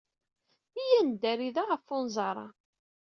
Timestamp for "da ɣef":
1.55-1.85